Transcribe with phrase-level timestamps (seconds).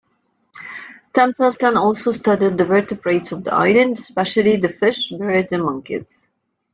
[1.13, 6.27] Templeton also studied the vertebrates of the island, especially the fish, birds and monkeys.